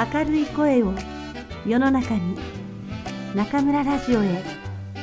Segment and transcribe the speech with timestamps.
[0.00, 0.94] 明るい声を
[1.66, 2.34] 世の中に
[3.34, 4.42] 中村ラジオへ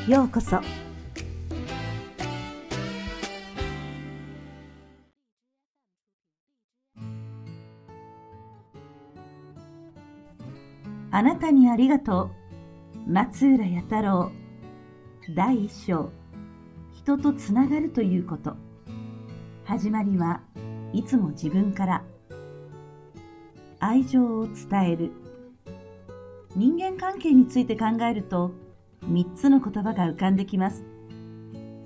[0.07, 0.59] ようこそ。
[11.11, 12.31] あなたにありがと
[13.07, 13.11] う。
[13.11, 14.31] 松浦弥太郎。
[15.35, 16.11] 第一章。
[16.95, 18.55] 人とつながるということ。
[19.63, 20.41] 始まりは
[20.91, 22.03] いつも自分から。
[23.79, 25.11] 愛情を伝える。
[26.55, 28.51] 人間関係について考えると
[29.05, 30.83] 3つの言葉が浮かんできます。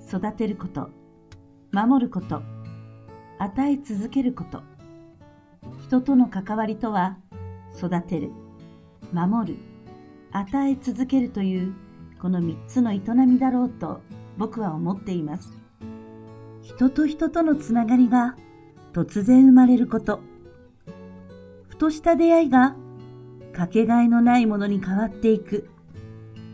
[0.08, 0.90] 育てること
[1.72, 2.42] 守ること
[3.38, 4.62] 与え続けること。
[5.82, 7.18] 人との関わりとは
[7.76, 8.30] 育てる
[9.12, 9.58] 守る
[10.32, 11.74] 与え続けるという
[12.20, 14.00] この3つの営みだろうと
[14.38, 15.52] 僕は思っています。
[16.62, 18.36] 人と人とのつながりが
[18.94, 20.31] 突然生まれること。
[21.82, 22.76] とした出会いが
[23.52, 25.68] かけがえのないものに変わっていく。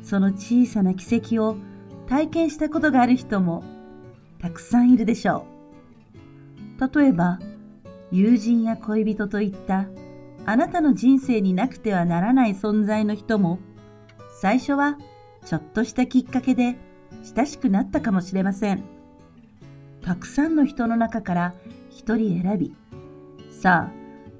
[0.03, 1.59] その小さな奇跡を
[2.07, 3.63] 体験したことがある人も
[4.41, 5.45] たくさんいるでしょ
[6.79, 6.99] う。
[6.99, 7.41] 例えば、
[8.11, 9.85] 友人や恋人といった
[10.47, 13.59] あなたの人生になくてはならない存在の人も
[14.41, 14.97] 最初は
[15.45, 16.79] ちょっとしたきっかけで
[17.37, 18.83] 親しくなったかもしれません。
[20.01, 21.55] たくさんの人の中から
[21.91, 22.75] 一人選び、
[23.51, 23.98] さあ、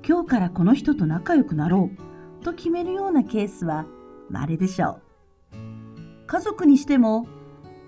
[0.09, 1.91] 今日からこの人と仲良くなろ
[2.41, 3.85] うと決めるようなケースは
[4.31, 5.01] 稀でしょ
[5.53, 5.57] う。
[6.27, 7.27] 家族にしても、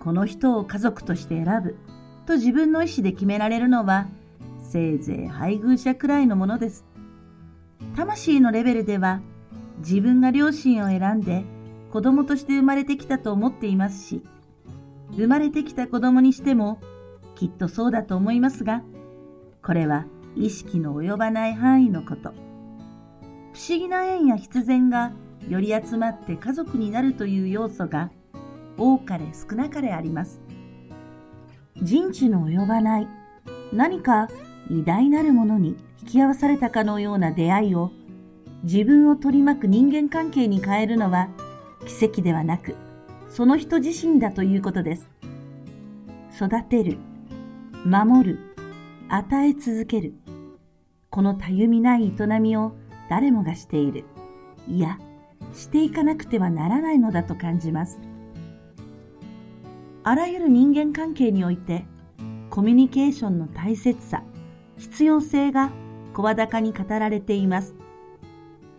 [0.01, 1.79] この人を家族として選ぶ
[2.27, 4.07] と自分の意思で決められるのは、
[4.59, 6.85] せいぜい配偶者くらいのものです。
[7.97, 9.23] 魂のレベルでは、
[9.79, 11.45] 自分が両親を選んで
[11.91, 14.23] 子供として生まれてきたと思っていますし、
[15.17, 16.81] 生まれてきた子供にしても
[17.35, 18.83] きっとそうだと思いますが、
[19.63, 20.05] これは
[20.41, 22.33] 意識の及ばない範囲のこと。
[23.53, 25.13] 不思議な縁や必然が
[25.49, 28.11] より集まって家族になるという要素が
[28.79, 30.41] 多かれ少なかれあります。
[31.77, 33.09] 人知の及ばない
[33.73, 34.29] 何か
[34.71, 37.91] 偉大なるものに引き合わされたかのような出会いを
[38.63, 41.29] 自分を取り巻く人間関係に変えるのは
[41.87, 42.77] 奇跡ではなく
[43.29, 45.09] その人自身だということです。
[46.37, 46.99] 育てる、
[47.85, 48.39] 守る、
[49.09, 50.15] 与え続ける。
[51.11, 52.73] このたゆみない営みを
[53.09, 54.05] 誰もがしている。
[54.69, 54.99] いや、
[55.53, 58.01] していかなくてはならないのだと感じます。
[60.05, 61.85] あらゆる人間関係において、
[62.49, 64.23] コミュニケーションの大切さ、
[64.77, 65.73] 必要性が
[66.15, 67.75] 声高に語られています。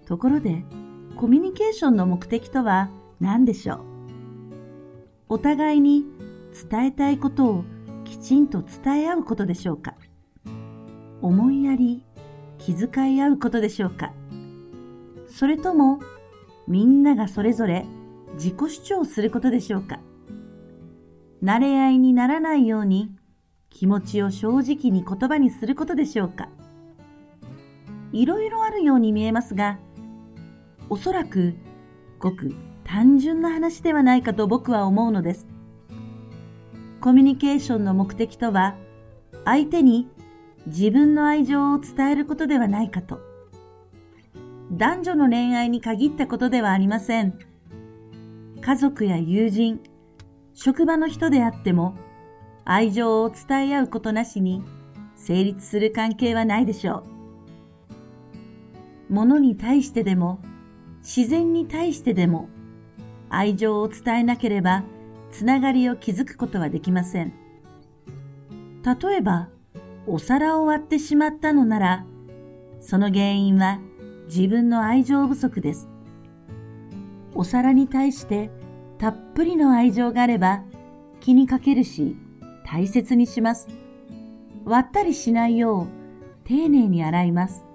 [0.05, 0.63] ところで、
[1.17, 3.79] コミュニケーションの目的とは何でしょう？
[5.27, 6.05] お互いに
[6.69, 7.63] 伝えたいことを
[8.05, 9.95] きちんと伝え合うことでしょうか？
[11.21, 12.05] 思いやり、
[12.61, 14.13] 気遣い合うことでしょうか。
[15.27, 15.99] それとも、
[16.67, 17.85] みんながそれぞれ
[18.35, 19.99] 自己主張することでしょうか。
[21.43, 23.15] 慣れ合いにならないように
[23.71, 26.49] 気持ちを正直に言葉にすることでしょうか。
[28.11, 29.79] いろいろあるように見えますが、
[30.89, 31.55] おそらく
[32.19, 35.47] ごく単純な話ではないかと僕は思うのです。
[36.99, 38.75] コミュニケーションの目的とは、
[39.45, 40.07] 相手に
[40.67, 43.19] 自分の愛情を伝えることではないかと。
[44.71, 47.37] 男女の恋愛に限ったことではありません。
[48.61, 49.81] 家族や友人、
[50.53, 51.95] 職場の人であっても、
[52.63, 54.63] 愛情を伝え合うことなしに
[55.15, 57.03] 成立する関係はないでしょ
[59.09, 59.13] う。
[59.13, 60.39] 物に対してでも、
[60.99, 62.49] 自然に対してでも、
[63.29, 64.83] 愛情を伝えなければ、
[65.31, 67.33] つながりを築くことはできません。
[68.83, 69.49] 例えば、
[70.07, 72.05] お皿を割ってしまったのなら、
[72.79, 73.79] その原因は
[74.27, 75.87] 自分の愛情不足です。
[77.35, 78.49] お皿に対して
[78.97, 80.63] たっぷりの愛情があれば
[81.19, 82.17] 気にかけるし
[82.65, 83.67] 大切にします。
[84.65, 85.87] 割ったりしないよう
[86.47, 87.65] 丁寧に洗います。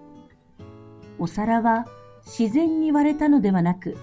[1.18, 1.86] お皿は
[2.24, 3.96] 自然に割れたのではなく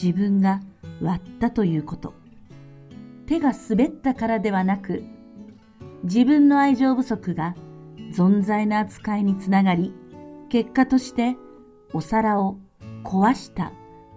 [0.00, 0.60] 自分が
[1.02, 2.14] 割ったということ。
[3.26, 5.02] 手が滑ったからではなく
[6.04, 7.54] 自分の愛情不足が
[8.12, 9.92] 存在な扱いにつながり、
[10.48, 11.36] 結果として
[11.92, 12.58] お皿を
[13.04, 13.72] 壊した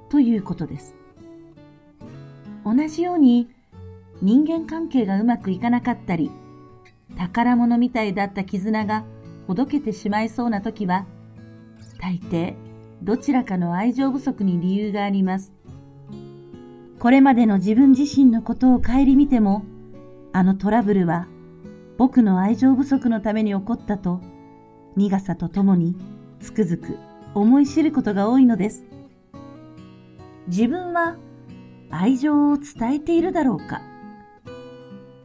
[0.10, 0.96] ということです。
[2.64, 3.50] 同じように
[4.22, 6.32] 人間関係がうまくいかなかったり、
[7.18, 9.04] 宝物みたいだった絆が
[9.48, 11.06] ほどけてしまいそうな時は、
[12.00, 12.56] 大抵
[13.02, 15.54] どちらかの愛情不足に理由があります。
[17.00, 19.66] これまでの自分自身のことを顧みても、
[20.34, 21.28] あのトラブルは
[22.02, 24.22] 僕の愛情不足のために起こったと
[24.96, 25.96] 苦さとともに
[26.40, 26.98] つくづく
[27.36, 28.84] 思い知ることが多いのです。
[30.48, 31.18] 自分は
[31.92, 33.84] 愛情を伝えているだろうか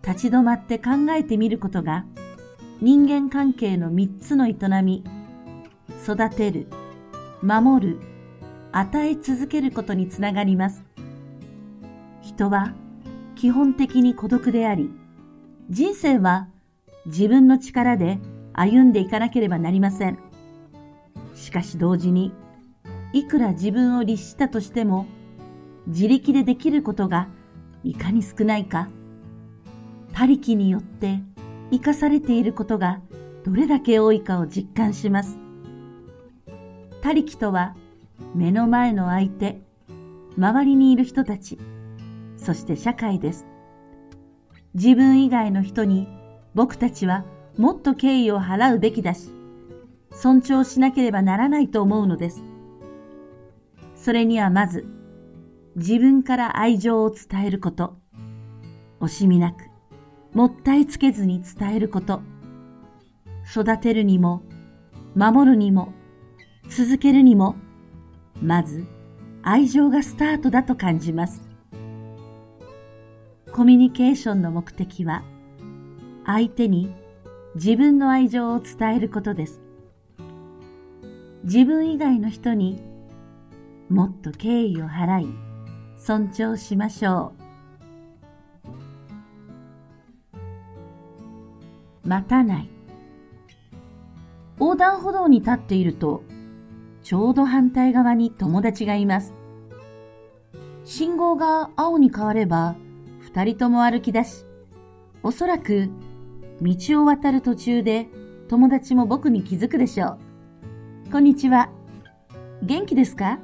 [0.07, 2.05] 立ち止まって考えてみることが
[2.83, 5.03] 人間関係の三つの営み、
[6.05, 6.67] 育てる、
[7.41, 8.01] 守る、
[8.73, 10.85] 与え続けることにつながります。
[12.21, 12.75] 人は
[13.35, 14.91] 基本的に孤独であり、
[15.71, 16.49] 人生は
[17.07, 18.19] 自分の力で
[18.53, 20.19] 歩んでいかなければなりません。
[21.35, 22.33] しかし同時に、
[23.13, 25.07] いくら自分を律したとしても、
[25.87, 27.29] 自力でできることが
[27.85, 28.89] いかに少ないか、
[30.13, 31.21] 他力によって
[31.71, 33.01] 生かされていることが
[33.45, 35.39] どれだけ多いかを実感します。
[37.03, 37.77] 他力とは
[38.35, 39.61] 目の前の相手、
[40.37, 41.59] 周りにいる人たち、
[42.37, 43.47] そして社会です。
[44.75, 46.09] 自分以外の人に
[46.57, 47.27] 僕たちは
[47.59, 49.29] もっと敬意を払うべきだし、
[50.11, 52.43] 尊重しなければならないと思うのです。
[53.95, 54.87] それにはまず、
[55.77, 57.99] 自分から愛情を伝えること、
[59.01, 59.65] 惜しみなく、
[60.33, 62.23] もったいつけずに伝えること、
[63.51, 64.43] 育てるにも、
[65.15, 65.93] 守るにも、
[66.71, 67.57] 続けるにも、
[68.41, 68.87] まず
[69.43, 71.43] 愛情がスタートだと感じます。
[73.53, 75.23] コミュニケーションの目的は、
[76.29, 76.93] 相手に
[77.55, 79.61] 自分の愛情を伝えることです。
[81.45, 82.83] 自分以外の人に
[83.89, 85.29] もっと敬意を払い、
[85.97, 87.33] 尊重しましょ
[92.05, 92.09] う。
[92.09, 92.69] 待たない。
[94.59, 96.25] 横断歩道に立っていると、
[97.05, 99.33] ちょうど反対側に友達がいます。
[100.85, 102.75] 信号が青に変われば、
[103.21, 104.45] 二人とも歩き出し、
[105.23, 105.89] おそらく
[106.63, 108.09] 道を渡る途中で
[108.49, 110.19] 友達も僕に気づくでしょ
[111.07, 111.11] う。
[111.13, 111.71] こんにちは。
[112.63, 113.39] 元気ですか？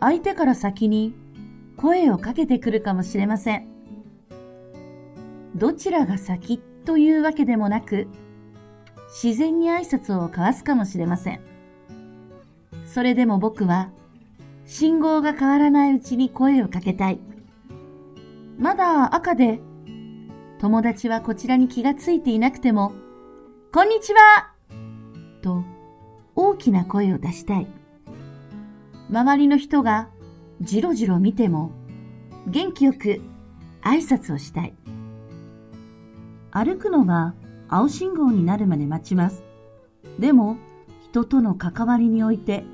[0.00, 1.14] 相手から先に
[1.76, 3.68] 声をかけてくるかもしれません。
[5.54, 8.08] どちらが先というわけでもなく、
[9.22, 11.40] 自然に挨拶を交わすかもしれません。
[12.86, 13.90] それでも僕は、
[14.66, 17.20] 信号が変わらないうちに声をかけたい。
[18.58, 19.60] まだ赤で
[20.58, 22.92] 友達はこちらに気がついていなくても、
[23.72, 24.52] こんにちは
[25.40, 25.62] と
[26.34, 27.68] 大きな声を出したい。
[29.08, 30.08] 周りの人が
[30.60, 31.70] じろじろ見ても
[32.48, 33.20] 元気よく
[33.82, 34.74] 挨拶をしたい。
[36.50, 37.34] 歩くのは
[37.68, 39.44] 青信号になるまで待ちます。
[40.18, 40.56] でも
[41.04, 42.64] 人との関わりにおいて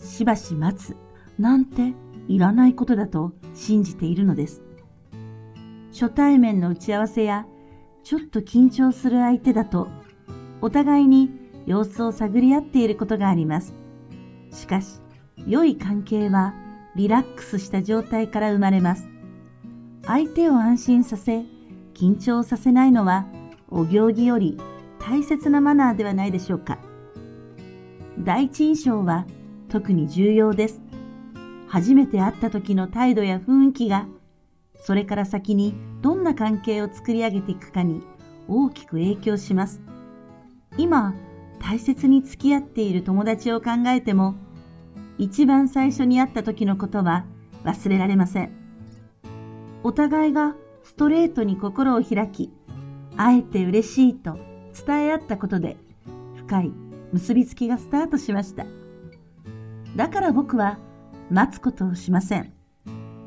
[0.00, 0.96] しばし待つ
[1.38, 1.92] なんて
[2.26, 4.63] いらないことだと信じているのです。
[5.94, 7.46] 初対面の打ち合わせや
[8.02, 9.86] ちょっと緊張する相手だと
[10.60, 11.30] お互いに
[11.66, 13.74] 様子を探り合っていることがあります。
[14.50, 15.00] しかし、
[15.46, 16.52] 良い関係は
[16.96, 19.08] リラックスした状態から生まれます。
[20.04, 21.44] 相手を安心させ、
[21.94, 23.26] 緊張させないのは
[23.70, 24.58] お行儀より
[24.98, 26.78] 大切なマナーではないでしょうか。
[28.18, 29.26] 第一印象は
[29.68, 30.82] 特に重要です。
[31.68, 34.08] 初めて会った時の態度や雰囲気が
[34.76, 38.02] それから先にどんな関係を作り上げていくかに
[38.48, 39.80] 大きく影響します。
[40.76, 41.14] 今、
[41.60, 44.34] 大切に付き合っている友達を考えても、
[45.16, 47.24] 一番最初に会った時のことは
[47.64, 48.52] 忘れられません。
[49.82, 52.50] お互いがストレートに心を開き、
[53.16, 54.36] 会えて嬉しいと
[54.86, 55.76] 伝え合ったことで、
[56.36, 56.72] 深い
[57.12, 58.66] 結びつきがスタートしました。
[59.96, 60.78] だから僕は
[61.30, 62.53] 待つことをしません。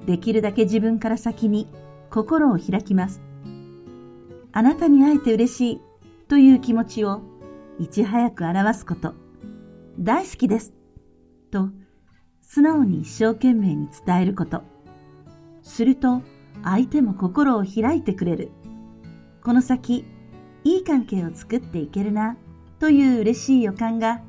[0.08, 1.68] できるだけ自分から先に
[2.10, 3.22] 心を開きます。
[4.54, 5.82] あなたに会えて嬉しい
[6.30, 7.22] という気持ちを
[7.78, 9.14] いち早く表すこと。
[10.00, 10.74] 大好きです。
[11.52, 11.70] と
[12.42, 14.64] 素直に一生懸命に伝えること。
[15.62, 16.22] すると
[16.64, 18.52] 相手も心を開いてくれる。
[19.44, 20.06] この先、
[20.64, 22.38] いい関係を作っていけるな
[22.80, 24.22] という嬉しい予感が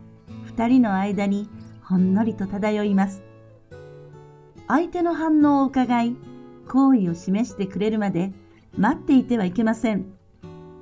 [0.44, 1.48] 二人の間に
[1.82, 3.27] ほんのりと漂います。
[4.68, 6.16] 相手の反応を伺い、
[6.68, 8.32] 好意を示してくれるまで
[8.76, 10.04] 待っていてはいけません。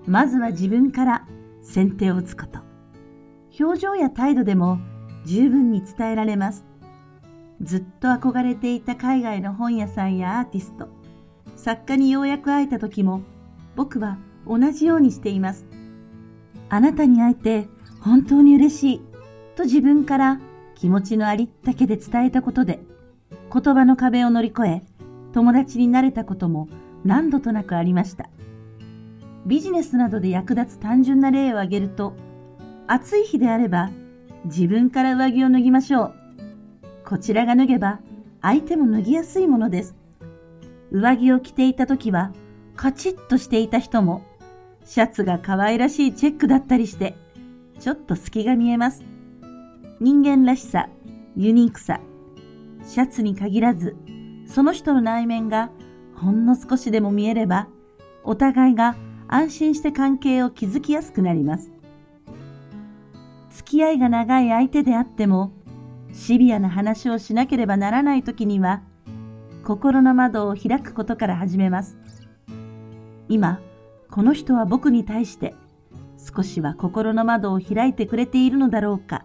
[0.06, 1.26] まずは自分から
[1.62, 2.58] 先手を打つこと。
[3.58, 4.78] 表情や態度でも
[5.24, 6.64] 十分に伝えられます。
[7.62, 10.88] ずっと憧れていた海外の本屋さんやアーティスト、
[11.54, 13.22] 作家にようやく会えた時も
[13.76, 15.64] 僕は同じようにしています。
[16.68, 17.68] あなたに会えて
[18.00, 19.00] 本当に嬉しい
[19.54, 20.40] と自分から
[20.74, 22.80] 気持ちのありったけで伝えたことで
[23.52, 24.82] 言葉の壁を乗り越え、
[25.32, 26.68] 友達になれたことも
[27.04, 28.28] 何度となくありました。
[29.46, 32.14] ビジネスなどで役立つ単純な例を挙げると、
[32.86, 33.90] 暑い日であれば、
[34.44, 36.14] 自分から上着を脱ぎましょう。
[37.04, 38.00] こちらが脱げば
[38.42, 39.94] 相手も脱ぎやすいものです。
[40.90, 42.32] 上着を着ていた時は
[42.74, 44.22] カチッとしていた人も
[44.84, 47.16] シャツが可愛らしいチェックだったりして
[47.80, 49.04] ちょっと隙が見えます。
[50.00, 50.88] 人間らしさ、
[51.36, 52.00] ユニークさ、
[52.86, 53.96] シャツに限らず
[54.46, 55.70] その人の内面が
[56.14, 57.68] ほんの少しでも見えれば
[58.22, 58.96] お互いが
[59.28, 61.72] 安心して関係を築きやすくなります。
[63.50, 65.52] 付き合いが長い相手であっても
[66.12, 68.82] シビアな話をしなければならない時には
[69.64, 71.98] 心の窓を開くことから始めます。
[73.28, 73.60] 今、
[74.10, 75.54] この人は僕に対して
[76.16, 79.24] 少しは心の窓を開いてくれているのだろうか。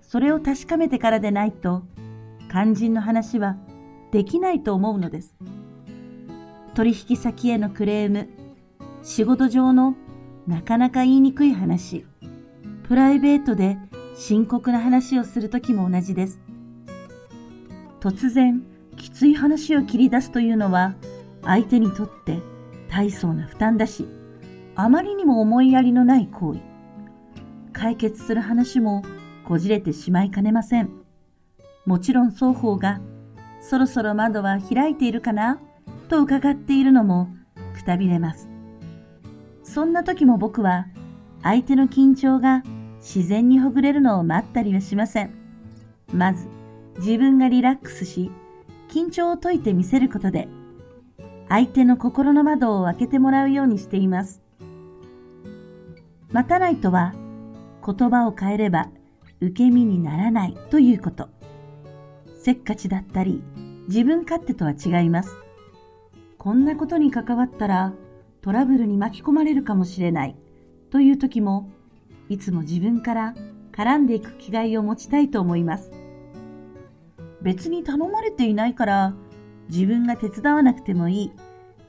[0.00, 1.82] それを確かめてからでないと
[2.56, 3.58] 肝心の話は
[4.12, 5.36] できないと思うのです。
[6.74, 8.30] 取引先へのクレーム、
[9.02, 9.94] 仕事上の
[10.46, 12.06] なかなか言いにくい話、
[12.84, 13.76] プライベートで
[14.16, 16.40] 深刻な話をするときも同じです。
[18.00, 18.62] 突然、
[18.96, 20.94] きつい話を切り出すというのは、
[21.42, 22.40] 相手にとって
[22.88, 24.08] 大層な負担だし、
[24.76, 26.60] あまりにも思いやりのない行為。
[27.74, 29.02] 解決する話も
[29.44, 31.05] こじれてしまいかねません。
[31.86, 33.00] もちろん双方が、
[33.60, 35.60] そろそろ窓は開いているかな？
[36.08, 37.28] と伺っているのも
[37.74, 38.48] くたびれます。
[39.62, 40.86] そんな時も僕は、
[41.42, 42.64] 相手の緊張が
[42.98, 45.30] 自然にほぐれるのを待ったりはしません。
[46.12, 46.48] まず、
[46.98, 48.32] 自分がリラックスし、
[48.88, 50.48] 緊張を解いてみせることで、
[51.48, 54.42] 相手の心の窓を開けてもらうようにしています。
[56.32, 57.14] 待たないとは、
[57.84, 58.88] 言葉を変えれば
[59.40, 61.28] 受け身にならないということ。
[62.46, 63.42] せっかちだったり、
[63.88, 65.34] 自分勝手とは違います。
[66.38, 67.92] こんなことに関わったら
[68.40, 70.36] トラブルに巻き込まれるかもしれない
[70.92, 71.68] という時も
[72.28, 73.34] いつも自分から
[73.72, 75.90] 絡んでいく気概を持ちたいと思います。
[77.42, 79.14] 別に頼まれていないから
[79.68, 81.32] 自分が手伝わなくてもいい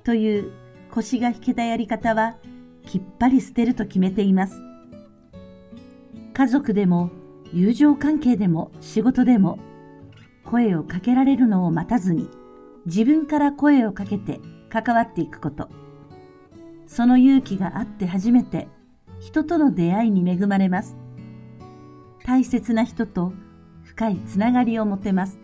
[0.04, 0.52] という
[0.90, 2.38] 腰が引けたやり方は
[2.84, 4.60] きっぱり捨てると決めています。
[6.34, 7.12] 家族でも
[7.54, 9.60] 友情関係でも仕事でも
[10.50, 12.30] 声をかけられるのを待たずに
[12.86, 14.40] 自分から声をかけて
[14.70, 15.70] 関わっていくこと。
[16.88, 18.70] その勇気があって初めて
[19.20, 20.96] 人との出会いに恵まれます。
[22.26, 23.34] 大切な人と
[23.84, 25.38] 深いつながりを持てます。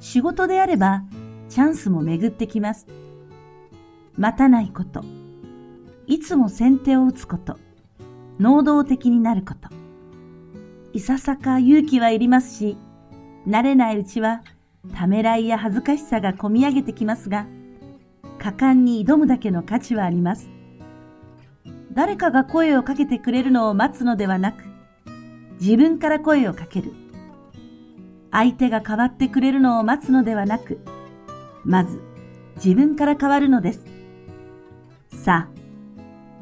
[0.00, 1.04] 仕事であれば
[1.48, 2.86] チャンスも巡ってきます。
[4.16, 5.04] 待たないこと。
[6.08, 7.56] いつも先手を打つこと。
[8.40, 9.68] 能動的になること。
[10.92, 12.76] いささか勇気はいりますし、
[13.46, 14.42] 慣れないうちは
[14.94, 17.46] ためらいや恥ずかしさがこみ上げてきますが、
[18.38, 20.50] 果敢に挑むだけの価値はあります。
[21.92, 24.64] 誰かが声をかけてくれるのを待つのではなく、
[25.60, 26.92] 自分から声をかける。
[28.32, 30.80] 相手が変わってくれるのを待つのではなく、
[31.64, 32.00] まず
[32.56, 33.84] 自分から変わるのです。
[35.10, 35.48] さ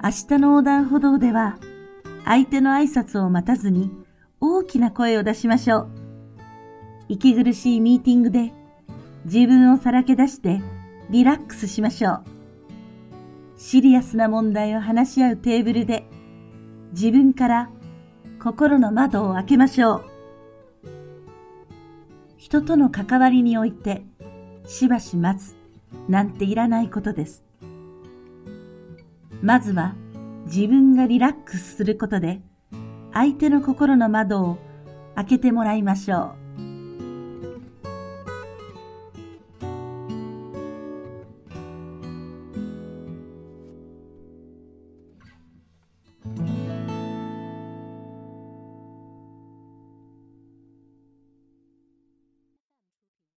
[0.00, 1.58] あ、明日の横断歩道では、
[2.24, 3.90] 相手の挨拶を待たずに
[4.40, 5.99] 大きな声を出しましょう。
[7.10, 8.52] 息苦しいミーティングで
[9.24, 10.62] 自分をさらけ出して
[11.10, 12.24] リラックスしましょう。
[13.56, 16.04] シリアスな問題を話し合うテーブルで
[16.92, 17.70] 自分から
[18.40, 20.04] 心の窓を開けましょう。
[22.36, 24.04] 人との関わりにおいて
[24.64, 25.56] しばし待つ
[26.08, 27.42] なんていらないことです。
[29.42, 29.96] まずは
[30.46, 32.40] 自分がリラックスすることで
[33.12, 34.58] 相手の心の窓を
[35.16, 36.39] 開けてもらいましょう。